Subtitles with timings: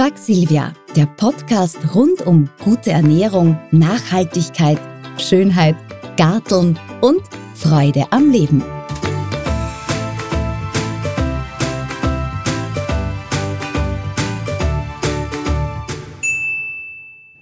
[0.00, 4.80] Frag Silvia, der Podcast rund um gute Ernährung, Nachhaltigkeit,
[5.18, 5.76] Schönheit,
[6.16, 7.20] Garteln und
[7.54, 8.64] Freude am Leben.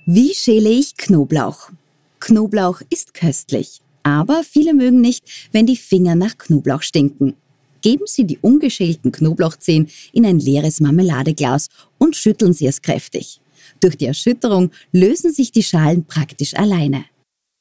[0.04, 1.70] Wie schäle ich Knoblauch?
[2.18, 7.36] Knoblauch ist köstlich, aber viele mögen nicht, wenn die Finger nach Knoblauch stinken.
[7.80, 11.68] Geben Sie die ungeschälten Knoblauchzehen in ein leeres Marmeladeglas
[11.98, 13.40] und schütteln Sie es kräftig.
[13.80, 17.04] Durch die Erschütterung lösen sich die Schalen praktisch alleine.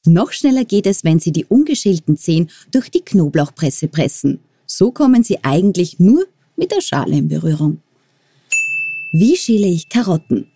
[0.06, 4.40] Noch schneller geht es, wenn Sie die ungeschälten Zehen durch die Knoblauchpresse pressen.
[4.66, 7.80] So kommen Sie eigentlich nur mit der Schale in Berührung.
[9.12, 10.48] Wie schäle ich Karotten?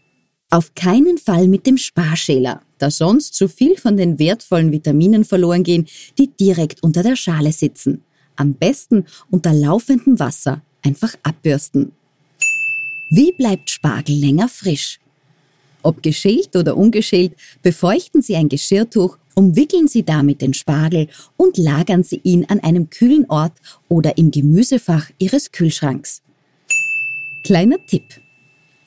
[0.51, 5.63] Auf keinen Fall mit dem Sparschäler, da sonst zu viel von den wertvollen Vitaminen verloren
[5.63, 5.87] gehen,
[6.19, 8.05] die direkt unter der Schale sitzen.
[8.37, 11.93] Am besten unter laufendem Wasser einfach abbürsten.
[13.11, 14.99] Wie bleibt Spargel länger frisch?
[15.83, 22.05] Ob geschält oder ungeschält, befeuchten Sie ein Geschirrtuch, umwickeln Sie damit den Spargel und lagern
[22.05, 23.53] Sie ihn an einem kühlen Ort
[23.89, 26.23] oder im Gemüsefach Ihres Kühlschranks.
[27.45, 28.21] Kleiner Tipp.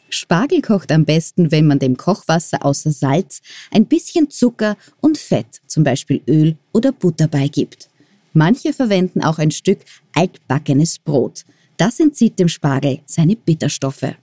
[0.09, 5.61] Spargel kocht am besten, wenn man dem Kochwasser außer Salz ein bisschen Zucker und Fett,
[5.67, 7.89] zum Beispiel Öl oder Butter beigibt.
[8.35, 9.79] Manche verwenden auch ein Stück
[10.13, 11.43] altbackenes Brot.
[11.77, 14.13] Das entzieht dem Spargel seine Bitterstoffe.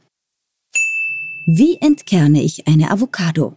[1.46, 3.56] Wie entkerne ich eine Avocado?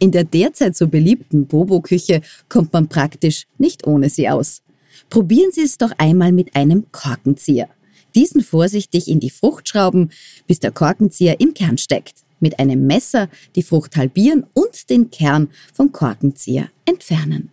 [0.00, 4.62] In der derzeit so beliebten Bobo-Küche kommt man praktisch nicht ohne sie aus.
[5.08, 7.68] Probieren Sie es doch einmal mit einem Korkenzieher
[8.14, 10.10] diesen vorsichtig in die Frucht schrauben,
[10.46, 12.24] bis der Korkenzieher im Kern steckt.
[12.40, 17.50] Mit einem Messer die Frucht halbieren und den Kern vom Korkenzieher entfernen.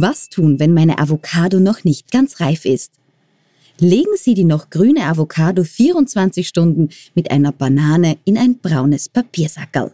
[0.00, 2.92] Was tun, wenn meine Avocado noch nicht ganz reif ist?
[3.80, 9.90] Legen Sie die noch grüne Avocado 24 Stunden mit einer Banane in ein braunes Papiersackerl.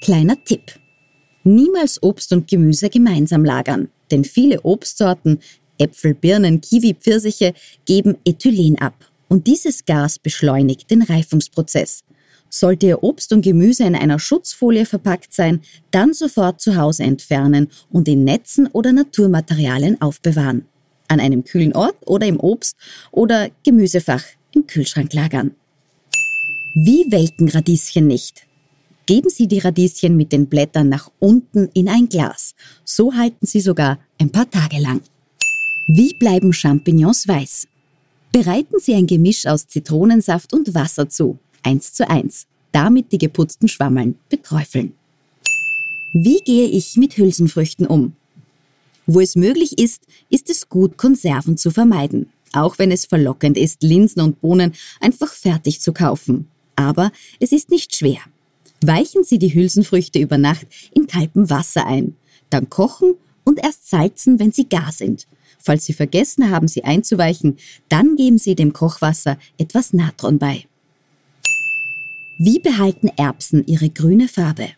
[0.00, 0.80] Kleiner Tipp.
[1.44, 5.38] Niemals Obst und Gemüse gemeinsam lagern, denn viele Obstsorten
[5.78, 7.54] Äpfel, Birnen, Kiwi, Pfirsiche
[7.84, 9.08] geben Ethylen ab.
[9.28, 12.02] Und dieses Gas beschleunigt den Reifungsprozess.
[12.58, 17.68] Sollte Ihr Obst und Gemüse in einer Schutzfolie verpackt sein, dann sofort zu Hause entfernen
[17.90, 20.64] und in Netzen oder Naturmaterialien aufbewahren.
[21.06, 22.78] An einem kühlen Ort oder im Obst-
[23.12, 24.24] oder Gemüsefach
[24.54, 25.50] im Kühlschrank lagern.
[26.74, 28.46] Wie welken Radieschen nicht?
[29.04, 32.54] Geben Sie die Radieschen mit den Blättern nach unten in ein Glas.
[32.86, 35.02] So halten sie sogar ein paar Tage lang.
[35.88, 37.66] Wie bleiben Champignons weiß?
[38.32, 42.46] Bereiten Sie ein Gemisch aus Zitronensaft und Wasser zu, 1 zu 1.
[42.70, 44.92] Damit die geputzten Schwammeln beträufeln.
[46.12, 48.14] Wie gehe ich mit Hülsenfrüchten um?
[49.06, 52.30] Wo es möglich ist, ist es gut, Konserven zu vermeiden.
[52.52, 56.48] Auch wenn es verlockend ist, Linsen und Bohnen einfach fertig zu kaufen.
[56.76, 57.10] Aber
[57.40, 58.20] es ist nicht schwer.
[58.80, 62.14] Weichen Sie die Hülsenfrüchte über Nacht in kaltem Wasser ein.
[62.48, 65.26] Dann kochen und erst salzen, wenn sie gar sind.
[65.58, 67.56] Falls Sie vergessen haben, sie einzuweichen,
[67.88, 70.66] dann geben Sie dem Kochwasser etwas Natron bei.
[72.38, 74.68] Wie behalten Erbsen ihre grüne Farbe?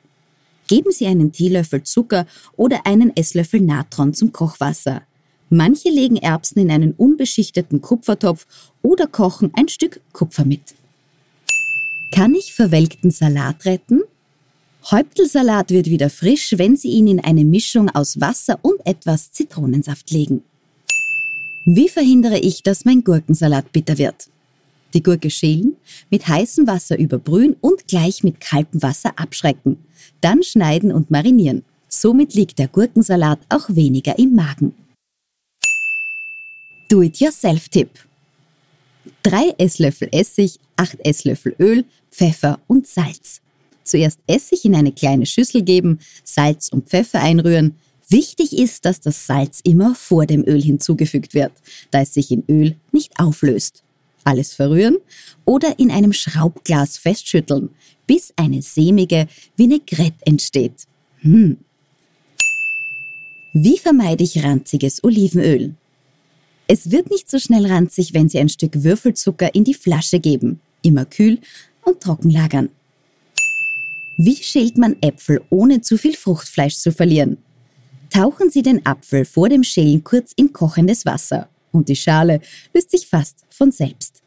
[0.68, 2.26] Geben Sie einen Teelöffel Zucker
[2.56, 5.02] oder einen Esslöffel Natron zum Kochwasser.
[5.50, 8.46] Manche legen Erbsen in einen unbeschichteten Kupfertopf
[8.82, 10.74] oder kochen ein Stück Kupfer mit.
[12.12, 14.02] Kann ich verwelkten Salat retten?
[14.90, 20.10] Häuptelsalat wird wieder frisch, wenn Sie ihn in eine Mischung aus Wasser und etwas Zitronensaft
[20.12, 20.44] legen.
[21.64, 24.28] Wie verhindere ich, dass mein Gurkensalat bitter wird?
[24.98, 25.76] Die Gurke schälen,
[26.10, 29.76] mit heißem Wasser überbrühen und gleich mit kaltem Wasser abschrecken.
[30.20, 31.62] Dann schneiden und marinieren.
[31.86, 34.74] Somit liegt der Gurkensalat auch weniger im Magen.
[36.88, 37.90] Do-it-yourself-Tipp.
[39.22, 43.40] 3 Esslöffel Essig, 8 Esslöffel Öl, Pfeffer und Salz.
[43.84, 47.76] Zuerst Essig in eine kleine Schüssel geben, Salz und Pfeffer einrühren,
[48.10, 51.52] Wichtig ist, dass das Salz immer vor dem Öl hinzugefügt wird,
[51.90, 53.84] da es sich in Öl nicht auflöst.
[54.28, 54.98] Alles verrühren
[55.46, 57.70] oder in einem Schraubglas festschütteln,
[58.06, 59.26] bis eine sämige
[59.56, 60.86] Vinaigrette entsteht.
[61.20, 61.56] Hm.
[63.54, 65.76] Wie vermeide ich ranziges Olivenöl?
[66.66, 70.60] Es wird nicht so schnell ranzig, wenn Sie ein Stück Würfelzucker in die Flasche geben.
[70.82, 71.38] Immer kühl
[71.82, 72.68] und trocken lagern.
[74.18, 77.38] Wie schält man Äpfel, ohne zu viel Fruchtfleisch zu verlieren?
[78.10, 82.40] Tauchen Sie den Apfel vor dem Schälen kurz in kochendes Wasser und die Schale
[82.74, 84.17] löst sich fast von selbst.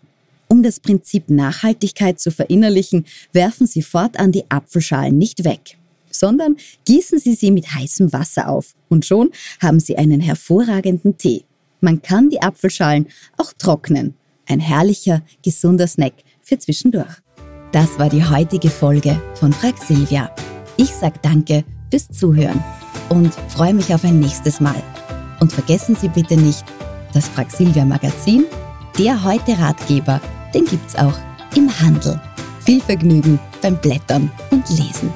[0.52, 5.78] Um das Prinzip Nachhaltigkeit zu verinnerlichen, werfen Sie fortan die Apfelschalen nicht weg,
[6.12, 9.30] sondern gießen Sie sie mit heißem Wasser auf und schon
[9.62, 11.46] haben Sie einen hervorragenden Tee.
[11.80, 13.08] Man kann die Apfelschalen
[13.38, 14.16] auch trocknen.
[14.46, 17.22] Ein herrlicher, gesunder Snack für zwischendurch.
[17.72, 20.36] Das war die heutige Folge von Frag Silvia.
[20.76, 22.62] Ich sage danke fürs Zuhören
[23.08, 24.84] und freue mich auf ein nächstes Mal.
[25.40, 26.66] Und vergessen Sie bitte nicht,
[27.14, 28.44] das Frag Silvia Magazin,
[28.98, 30.20] der heute Ratgeber
[30.54, 31.18] den gibt's auch
[31.56, 32.20] im Handel.
[32.66, 35.12] Viel Vergnügen beim Blättern und Lesen.